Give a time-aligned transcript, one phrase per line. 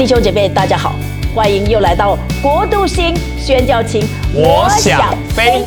[0.00, 0.94] 弟兄姐妹，大家好，
[1.34, 4.00] 欢迎又来到国度星宣教情，
[4.34, 5.62] 我想飞。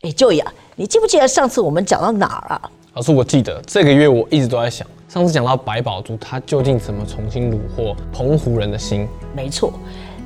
[0.00, 2.60] 哎，Joy 啊，你记不记得上次我们讲到哪儿啊？
[2.94, 9.06] 老师，我记得这个月我一直都在想，上次讲到百宝珠，他究竟怎么重新虏获澎湖人的心？
[9.32, 9.72] 没错。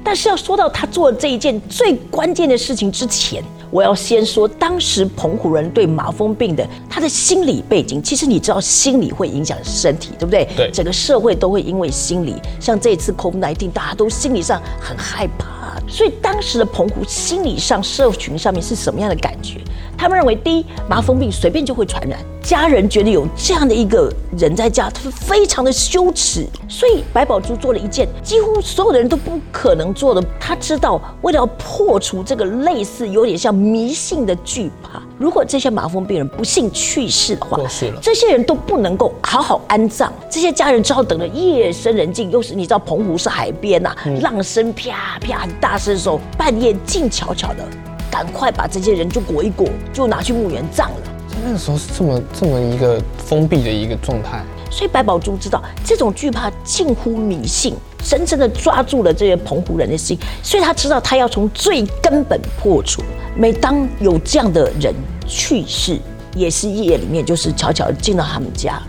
[0.02, 8.02] 但是要说到他做这一件最关键的事情之前，我要先说当时澎湖人对麻风病的他的心理背景。
[8.02, 10.46] 其实你知道，心理会影响身体，对不对？
[10.54, 10.70] 对。
[10.70, 19.58] 整个社会都会因为心理，像这次 COVID-19，大家都心理上很害怕，所以当时的澎湖心理上社群上面是什么样的感觉？
[20.02, 30.20] 他们认为，第一，麻风病随便就会传染，家人觉得有这样的一个人在家，他非常的羞耻，所以白宝珠做了一件几乎所有的人都不可能做的。
[30.40, 37.56] 他知道，为了要破除这个类似有点像迷信的惧怕，如果这些麻风病人不幸去世的话，
[38.00, 47.64] 这些人都不能够好好安葬，这些家人只好等着夜深人静，又是你知道澎湖是海边呐，浪声啪啪大声的时候，半夜静悄悄的。
[48.12, 50.96] 赶快把这些人就裹一裹，就拿去墓园葬了。
[51.42, 57.74] 那个时候是这么这么一个封闭的一个状态，所以白宝珠知道这种惧怕近乎迷信，
[58.04, 60.18] 深深的抓住了这些澎湖人的心。
[60.42, 63.02] 所以他知道他要从最根本破除。
[63.34, 64.94] 每当有这样的人
[65.26, 65.98] 去世，
[66.36, 68.80] 也是夜里面就是悄悄进到他们家，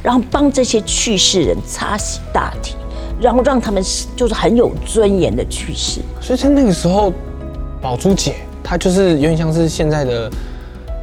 [0.00, 2.76] 然后帮这些去世人擦洗大体，
[3.20, 3.82] 然后让他们
[4.14, 6.00] 就是很有尊严的去世。
[6.20, 7.12] 所以在那个时候，
[7.82, 8.36] 宝珠姐。
[8.68, 10.30] 他就是有点像是现在的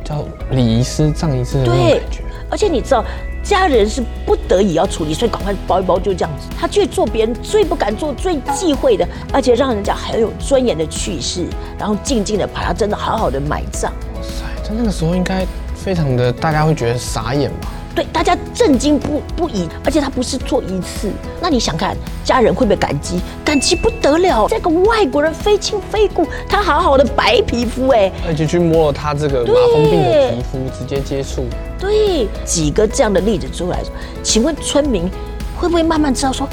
[0.04, 2.22] 叫礼仪师、葬仪师的那种感觉。
[2.48, 3.04] 而且你知道，
[3.44, 6.48] 家人是不得已要处理，所以赶快包一包就这样子。
[6.56, 13.92] 他去做别人最不敢做、最忌讳的，而且让人家很有尊严的去世，然后静静的把他真的好好的埋葬。
[14.14, 15.44] 哇塞，在那个时候应该
[15.74, 17.72] 非常的，大家会觉得傻眼吧？
[17.96, 21.10] 对，大家震惊不不已，而且他不是做一次，
[21.40, 23.22] 那你想看家人会不会感激？
[23.46, 31.46] 感激不得了，这个外国人非亲非故，他好好的白皮肤哎，而且去摸了他这个麻风病的皮肤，直接接触。
[31.80, 33.80] 对，几个这样的例子出来，
[34.22, 35.10] 请问村民
[35.58, 36.46] 会不会慢慢知道说，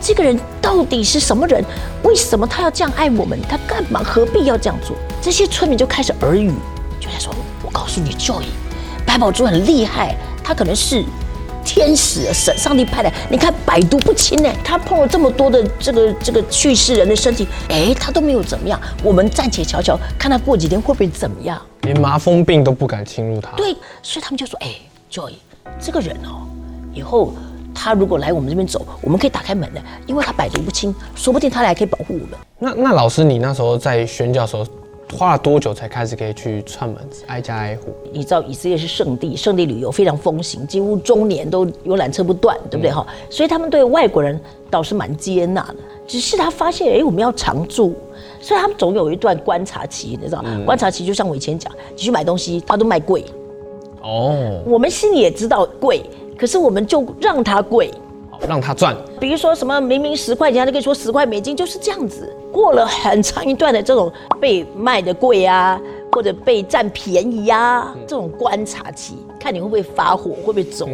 [0.00, 1.64] 这个人到底是什么人？
[2.02, 3.38] 为什么他要这样爱我们？
[3.48, 4.02] 他干嘛？
[4.02, 4.96] 何必要这样做？
[5.22, 6.52] 这些村民就开始耳语，
[6.98, 7.32] 就在说
[7.64, 8.42] ：“我告诉你，Joy，
[9.06, 10.16] 白宝珠很厉害。”
[10.48, 11.04] 他可能是
[11.62, 13.12] 天使，神上帝派来。
[13.28, 18.80] 你看百毒不侵呢，他碰了这么多的这个这个去世人的身体，哎，他都没有怎么样。
[19.04, 21.60] 我们暂且瞧瞧，看他过几天会不会怎么样。
[21.82, 23.50] 连麻风病都不敢侵入他。
[23.58, 24.68] 对，所以他们就说：“哎
[25.12, 25.32] ，Joy，
[25.78, 26.48] 这个人哦，
[26.94, 27.34] 以后
[27.74, 34.66] 他如果来我们这边走，我们可以打开门的，因为他百毒不侵，说不定他来可以保护我们。”那那老师，你那时候在宣教时候。
[35.16, 37.94] 花了多久才开始可以去串门子，挨家挨户？
[38.12, 43.06] 你知道以色列是圣地，圣地旅游非常风行，几乎中年都游览车不断，对不对哈？
[43.30, 44.38] 所以他们对外国人
[44.70, 45.76] 倒是蛮接纳的。
[46.06, 47.94] 只是他发现，哎，我们要常住，
[48.40, 50.42] 所以他们总有一段观察期，你知道？
[50.64, 53.24] 观察期就像我以前讲，你去买东西，他都卖贵。
[54.02, 54.62] 哦。
[54.66, 56.02] 我们心里也知道贵，
[56.38, 57.90] 可是我们就让他贵。
[58.46, 62.32] 让他赚，比如说什么明明十块钱，他就可以说十块美金，就是这样子。
[62.50, 64.10] 过了很长一段的这种
[64.40, 65.78] 被卖的贵啊，
[66.10, 70.88] 或者被占便宜呀，这种观察期，看你会不会发火，会不会走，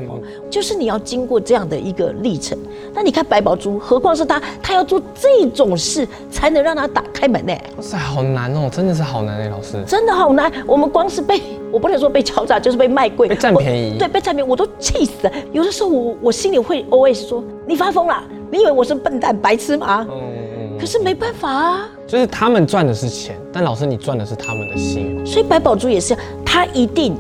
[0.50, 2.59] 就是你要经过这样的一个历程。
[2.93, 7.53] 那你看白宝珠，何况是他，他要做这种事才能让他打开门呢？
[7.77, 10.53] 哇塞，好难哦，真的是好难哎，老师，真的好难。
[10.66, 11.41] 我们光是被，
[11.73, 15.33] 我不能说被敲诈，就是被卖贵，被占便宜，对，被占便宜，我都气死了。
[15.53, 20.07] 有的时候我我心里会 always 说，你发疯了，你以为我是笨蛋白痴吗？
[20.79, 25.25] 可是没办法啊，就是他们赚的是钱，但老师你赚的是他们的心。
[25.25, 27.17] 所以白宝珠也是，他一定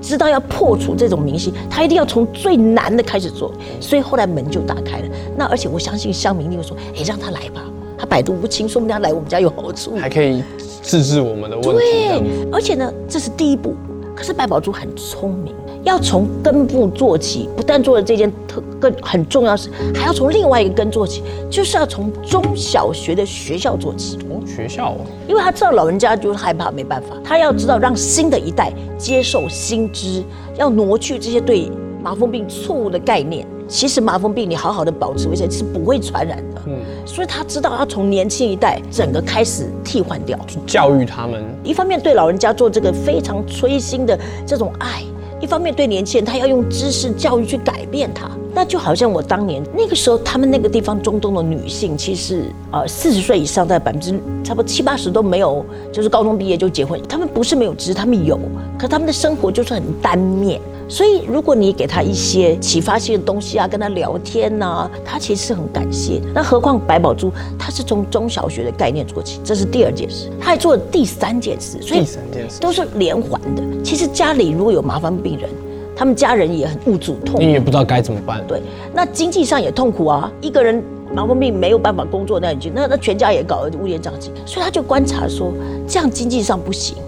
[0.00, 3.52] 知道要破除这种迷信，他一定要从最难的开始做。
[3.80, 5.08] 所以后来门就打开了。
[5.36, 7.64] 那而且我相信乡民一定会说：“哎，让他来吧，
[7.98, 10.42] 他百毒不侵，说不定他来我们家有好处，还可以
[10.86, 13.74] 治治我们的问题。”对，而且呢，这是第一步。
[14.14, 15.52] 可是白宝珠很聪明。
[15.84, 24.18] 要从根部做起，不但做了这件特更很重要的事，还要从另外一个根做起，就是要从中小学的学校做起。
[24.28, 24.96] 哦，学校哦，
[25.28, 30.24] 因为他知道老人家就是害怕，没办法，他要知道让新的一代接受新知，
[30.56, 31.70] 要挪去这些对
[32.02, 33.46] 麻风病错误的概念。
[33.68, 36.62] 其实麻风病你好好的保持卫生是不会传染的。
[36.66, 41.44] 嗯，所以他知道要从年轻一代整个开始替换掉，去教育他们。
[41.64, 45.02] 一方面对老人家做这个非常催心的这种爱。
[45.40, 54.12] 一方面对年轻人，他要用知识教育去改变他，那就好像我当年那个时候，他们那个地方中东的女性，其实呃四十岁以上在百分之
[54.42, 55.62] 差不多七八十都没有，
[55.92, 56.98] 就是高中毕业就结婚。
[57.06, 58.40] 他们不是没有，只是他们有，
[58.78, 60.58] 可他们的生活就是很单面。
[60.88, 66.28] 所以如果你给他一些启发性的东西啊，跟他聊天呐，他其实是很感谢的。
[66.32, 73.62] 那何况百宝珠，他是从中小学的概念做起，这是第二件事，他还做了第三件事，所以第三件事都是连环的。
[73.84, 75.50] 其实家里如果有麻烦病人。
[75.96, 78.44] 他们家人也很无助痛，你也不知道该怎么办。
[78.46, 78.60] 对，
[78.92, 80.82] 那经济上也痛苦啊，一个人
[81.14, 85.54] 麻风病没有办法工作，那已经那那全家也搞乌烟瘴气，所以他就观察说，
[85.88, 86.98] 这样经济上不行，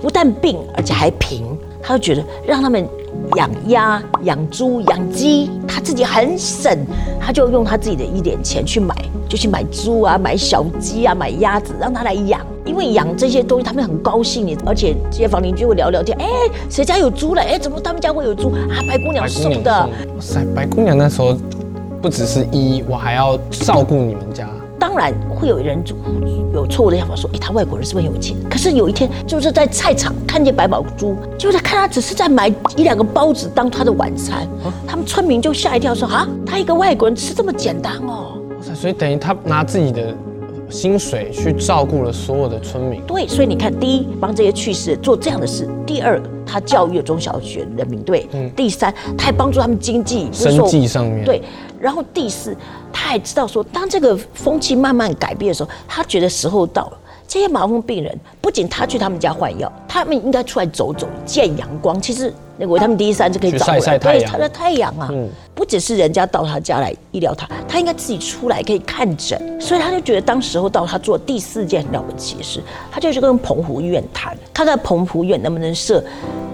[0.00, 1.44] 不但病，而且还贫，
[1.82, 2.86] 他就觉得让他们
[3.36, 6.76] 养鸭、养猪、养鸡，他自己很省，
[7.20, 8.94] 他就用他自己的一点钱去买，
[9.28, 12.40] 就去买猪啊、买小鸡啊、买鸭子，让他来养。
[12.64, 16.16] 因为养这些东西，他们很高兴，你而且街坊邻居会聊聊天。
[16.20, 16.26] 哎，
[16.68, 17.42] 谁家有猪了？
[17.42, 18.58] 哎，怎么他们家会有猪啊？
[18.86, 19.72] 白姑娘送的。
[19.72, 19.88] 哇
[20.20, 21.36] 塞，白姑娘那时候
[22.00, 24.48] 不只是一，我还要照顾你们家。
[24.80, 25.80] 当然会有人
[26.52, 28.36] 有错误的想法，说，哎，他外国人是不是很有钱？
[28.50, 34.48] 可是有一天就是在菜场看见白宝珠，就是看他只是在买一两个包子当他的晚餐，
[34.88, 38.38] 他们村民就吓一跳，说啊，他一个外国人吃这么简单哦。
[38.74, 40.14] 所以等于他拿自己的。
[40.70, 48.00] 薪水去照顾了所有的村民，对，所以你看，第一帮这些去世做这样的事，第二他教育了中小学人民。
[48.00, 51.42] 队，嗯，第三他还帮助他们经济生计上面，对，
[51.78, 52.56] 然后第四
[52.90, 56.98] 他还知道说，当这个风气慢慢改变的时候，他觉得时候到了。
[57.30, 62.02] 这些麻风病人不仅他去他们家换药，他们应该出来走走，见阳光。
[62.02, 65.08] 其实那个维他命 D 三是可以晒晒太阳，他的太阳啊，
[65.54, 69.60] 不只是人家到他家来医疗他，他应该自己出来可以看诊。
[69.60, 72.60] 所以他就觉得当时候到他做第四件了不起的事，
[72.90, 76.02] 他就去跟澎湖医院谈，他在澎湖医院能不能设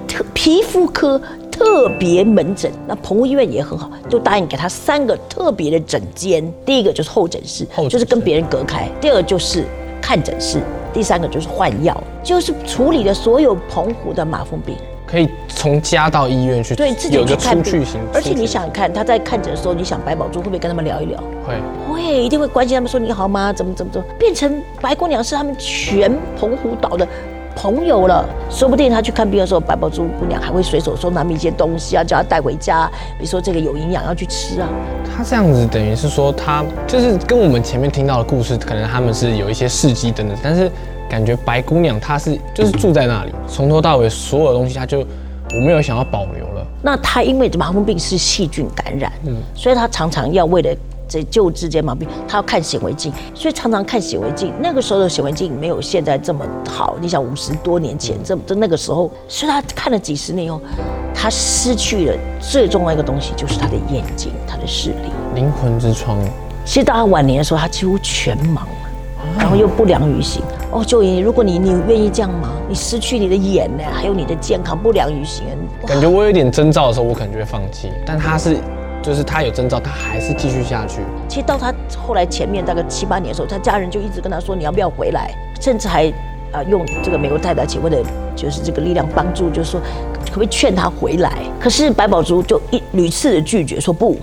[0.07, 1.19] 特皮肤科
[1.51, 2.71] 特别门诊？
[2.87, 6.53] 那澎湖医院也很好，就答应给他三个特别的诊间。
[6.67, 9.65] 第一个就是候诊室，就是跟别人隔开；第二就是。
[10.07, 10.63] 看诊室，
[10.93, 17.85] 第三个就是换药，就是处理了所有澎湖的麻风病，可以从家到医院去，对，自己去看病。
[18.15, 21.21] 而且你想看他在看诊的时候，你想白宝珠会不会跟他们聊一聊？
[21.45, 21.57] 会，
[21.93, 23.53] 会，一定会关心他们说你好吗？
[23.53, 27.05] 怎么怎么怎么，变成白姑娘是他们全澎湖岛的。
[27.57, 32.87] 朋友了，说不定他去看病的时候，白宝珠姑娘还会随手送他们一些东西啊，叫他带回家。
[33.19, 34.69] 比如说这个有营养要去吃啊。
[35.17, 40.71] 他这样子等于是说，他就是跟我们前面听到的故事，可能他们是有一些事迹等等，但是
[41.09, 46.67] 感觉白姑娘她是就是住在那里，从头到尾所有东西，她就我没有想要保留了。
[46.83, 50.77] 那她因为麻风病是细菌感染，嗯，所以她常常要为了。
[51.09, 54.53] 这救治这些毛病，他要看显微镜，所以常常看显微镜。
[54.61, 56.97] 那个时候的显微镜没有现在这么好。
[57.01, 60.61] 你想五十多年前，这这那个时候，所以他看了几十年以后，
[61.15, 65.11] 他失去了最重要一个东西，就是他的眼睛，他的视力。
[65.35, 66.19] 灵魂之窗。
[66.65, 68.67] 其实到他晚年的时候，他几乎全盲了，
[69.39, 70.43] 然后又不良于行。
[70.73, 72.51] 哦，就爷，如果你你愿意这样吗？
[72.69, 75.45] 你失去你的眼呢，还有你的健康不良于行。
[75.87, 77.93] 感觉我有点征兆的时候，我可能就会放弃。
[78.05, 78.59] 但他是。
[79.03, 81.01] 就是他有征兆，他还是继续下去。
[81.29, 86.09] 其实到他后来前面大概七八年的时候，他家人就一直跟他说：“你要不要回来？”甚至还
[86.53, 88.03] 啊用这个美国代表协会的，
[88.35, 89.81] 就是这个力量帮助，就是说
[90.25, 91.39] 可不可以劝他回来？
[91.61, 94.17] 可是白宝珠就一屡次的拒绝，说不。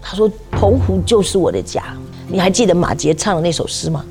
[0.00, 1.82] 他说：“澎湖就是我的家。”
[2.32, 4.04] 你还记得马杰唱的那首诗吗？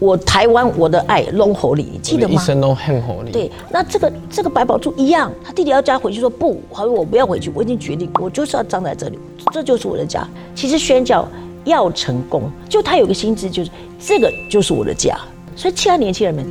[0.00, 2.34] 我台湾，我的爱，龙喉里，记得吗？
[2.34, 3.30] 一生都恨吼里。
[3.30, 9.18] 对，那这个这个白宝珠一样，他弟弟要加回去，说不，好，我不要回去，我已经决定，我就是要葬在这里，
[9.52, 10.26] 这就是我的家。
[10.54, 11.28] 其实宣教
[11.66, 15.18] 要成功，就他有个心智，就是这个就是我的家。
[15.54, 16.46] 所以，其他年轻人们，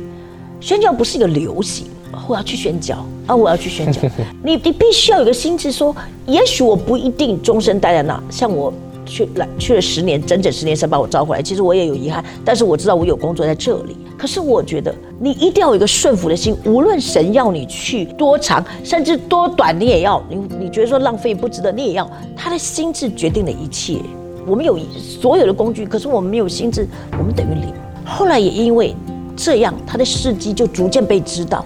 [0.60, 1.88] 宣教不是一个流行，
[2.28, 4.00] 我要去宣教啊，我要去宣教。
[4.44, 8.72] 你你必须要有个心智，说，也许我不一定终身待在那，像我。
[9.10, 11.42] 去来去了十年，整整十年才把我招回来。
[11.42, 13.96] 其实我也有遗憾，但是我知道我有工作在这里。
[14.16, 20.22] 可是我觉得你一定要有一个顺服的心，无论神要你去多长，甚至多短，你也要。
[20.30, 22.08] 你你觉得说浪费不值得，你也要。
[22.36, 23.98] 他的心智决定了一切。
[24.46, 24.78] 我们有
[25.20, 26.86] 所有的工具，可是我们没有心智，
[27.18, 27.74] 我们等于零。
[28.04, 28.94] 后来也因为
[29.36, 31.64] 这样，他的事迹就逐渐被知道。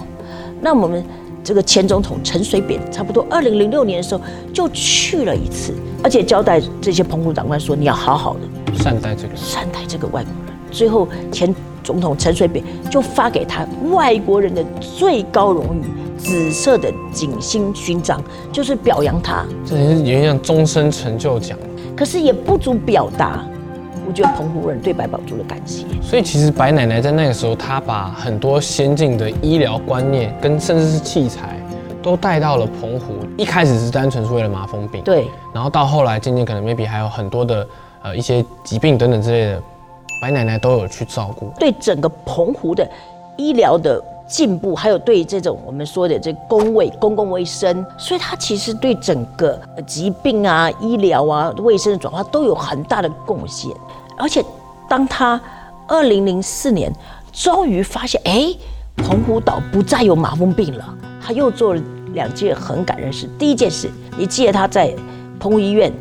[0.61, 1.05] 那我们。
[1.47, 4.21] 这个前总统陈水扁差不多二零零六年的时候
[4.51, 8.41] 就去了一次，而且交代这些澎湖长官说：“你要好好的
[8.75, 15.85] 善待这个善待这个外国人。”最后前总统陈水扁就发给他外国人的最高荣誉——
[16.19, 19.47] 紫色的锦星勋章，就是表扬他。
[19.65, 21.57] 这也是有点像终身成就奖。
[21.97, 23.43] 可是也不足表达。
[24.07, 31.59] 我觉得澎湖人对白宝珠的感谢，所以其实白奶奶在那个时候，她把很多先进的医疗观念跟甚至是器材
[32.05, 33.15] 都带到了澎湖。
[33.37, 37.67] 一开始是单纯是为了麻风病，对，然后到后来渐渐可能 maybe 还有很多的
[38.03, 39.63] 呃一些疾病等等之类的，
[40.21, 41.51] 白奶奶都有去照顾。
[41.59, 42.89] 对整个澎湖的
[43.37, 53.71] 医疗的进步，还有对这种我们说的这公卫、公共卫生，所以它其实对整个呃疾病啊、医疗啊、卫生的转化都有很大的贡献。
[54.17, 54.45] 而且，
[54.89, 55.41] 当他
[55.89, 56.93] 二零零四年
[57.33, 58.55] 终于发现，哎，
[58.97, 61.83] 澎湖岛不再有麻风病了，他又做了
[62.15, 63.29] 两件很感人事。
[63.39, 64.95] 第一件事，你记得他在
[65.39, 65.93] 澎湖医院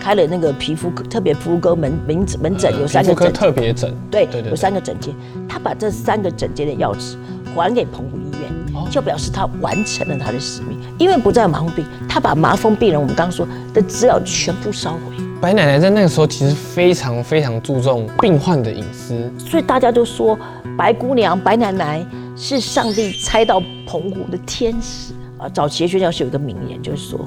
[0.00, 5.14] 开了那个皮肤科特别皮肤科门门门诊，有三个诊特别诊，对，对对有三个诊间，
[5.48, 7.14] 他把这三个诊间的钥匙
[7.54, 8.88] 还给澎湖医院，哦。
[8.90, 10.78] 就表示他完成了他的使命。
[10.98, 14.98] 因为不再有麻风病，他把麻风病人我们刚刚说的资料全部烧毁，
[15.40, 20.36] 白奶奶在那个时候其实非常非常注重病患的隐私，所以大家都说
[20.76, 22.04] 白姑娘、白奶奶
[22.36, 25.48] 是上帝差到澎湖的天使啊。
[25.48, 27.18] 早期的宣教士有一个名言，就是说，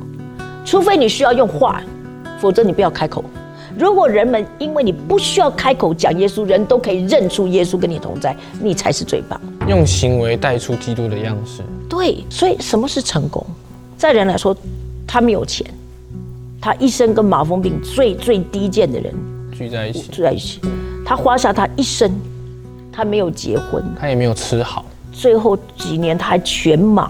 [0.66, 1.82] 除非你需要用话，
[2.40, 3.24] 否则你不要开口。
[3.78, 9.40] 如果人们因为你不需要开口讲耶稣，人都可以认出耶稣跟你同在，你才是最棒。
[9.66, 11.62] 用行为带出基督的样式。
[11.90, 13.46] 对，所以什么是成功？
[13.98, 14.56] 在人来说，
[15.08, 15.66] 他没有钱，
[16.60, 19.14] 他一生跟麻风病最最低贱的人
[19.54, 20.60] 聚在一起，聚在一起，
[21.06, 22.12] 他花下他一生，
[22.92, 27.10] 他没有结婚，他也没有吃好，最后几年他还全盲。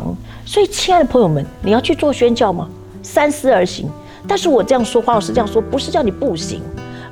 [0.51, 2.67] 所以，亲爱的朋友们，你要去做宣教吗？
[3.01, 3.89] 三思而行。
[4.27, 6.61] 但是我这样说，黄老师这样说，不是叫你不行，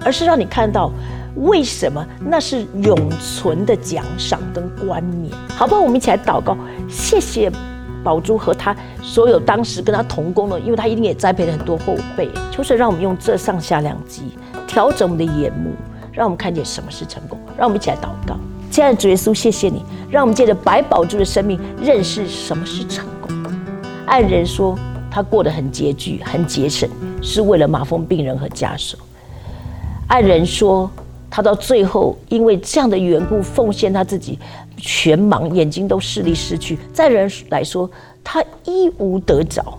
[0.04, 0.92] 而是让你看到
[1.38, 5.32] 为什么那是永存的奖赏跟冠冕。
[5.48, 5.80] 好不好？
[5.80, 6.58] 我们一起来祷告，
[6.90, 7.50] 谢谢
[8.04, 12.30] 宝珠和他所有当时跟他同工的，因为他一定也栽培了很多后辈。
[12.52, 15.72] 求神让我们用这上下两集调整我们的眼目，
[16.12, 17.40] 让我们看见什么是成功。
[17.58, 18.36] 让我们一起来祷告。
[18.70, 19.82] 亲爱的主耶稣，谢谢你，
[20.12, 23.19] 让我们借着白宝珠的生命认识什么是成功。
[24.10, 24.76] 按人说，
[25.12, 26.90] 他过得很拮据、很节省，
[27.22, 28.98] 是为了麻风病人和家属。
[30.08, 30.90] 按人说，
[31.30, 34.40] 他到最后因为这样的缘故，奉献他自己，
[34.78, 36.80] 全盲，眼睛都视力失去。
[36.92, 37.88] 在人来说，
[38.24, 39.78] 他一无得着，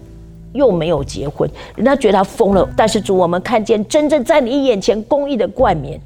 [0.53, 2.69] 又没有结婚，人家觉得他疯了。
[2.77, 6.01] 但是主，我们看见真正在你眼前公义的冠冕。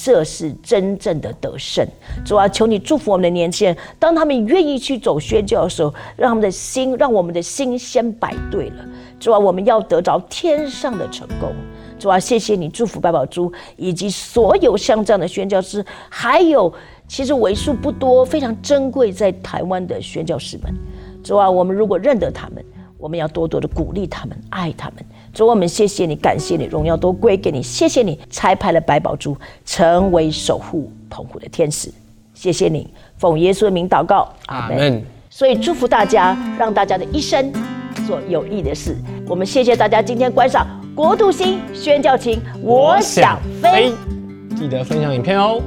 [0.00, 1.84] 这是真正的得胜。
[2.24, 8.84] 主啊，求你祝福我们的年轻人，当他们愿意去走宣教的时候，让他们的心，让我们的心先摆对了。
[9.18, 11.52] 主啊，我们要得着天上的成功。
[11.98, 16.72] 主啊，谢谢你祝福白宝珠以及所有像这样的宣教师，还有
[17.08, 20.72] 其实为数不多、非常珍贵在台湾的宣教师们。
[21.24, 22.64] 主啊，我们如果认得他们，
[22.98, 25.04] 我们要多多的鼓励他们，爱他们。
[25.32, 27.62] 主，我们谢谢你，感谢你，荣耀都归给你。
[27.62, 31.92] 谢谢你拆派了百宝珠成为守护澎湖的天使。
[32.34, 35.02] 谢谢你，奉耶稣的名祷告，阿门。
[35.30, 37.52] 所以祝福大家，让大家的一生
[38.06, 38.96] 做有益的事。
[39.26, 43.92] 我们谢谢大家今天观赏国度星宣教情，我想飞。
[44.56, 45.60] 记得分享影片哦。